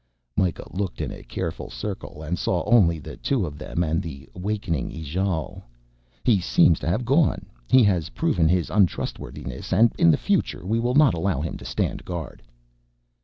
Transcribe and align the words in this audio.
Mikah 0.35 0.73
looked 0.73 0.99
in 0.99 1.11
a 1.11 1.21
careful 1.21 1.69
circle 1.69 2.23
and 2.23 2.39
saw 2.39 2.63
only 2.65 2.97
the 2.97 3.17
two 3.17 3.45
of 3.45 3.59
them 3.59 3.83
and 3.83 4.01
the 4.01 4.27
wakening 4.33 4.89
Ijale. 4.89 5.61
"He 6.23 6.39
seems 6.41 6.79
to 6.79 6.87
have 6.87 7.05
gone. 7.05 7.45
He 7.69 7.83
has 7.83 8.09
proven 8.09 8.49
his 8.49 8.71
untrustworthiness 8.71 9.71
and 9.71 9.93
in 9.99 10.09
the 10.09 10.17
future 10.17 10.65
we 10.65 10.79
will 10.79 10.95
not 10.95 11.13
allow 11.13 11.39
him 11.41 11.55
to 11.57 11.65
stand 11.65 12.03
guard." 12.03 12.41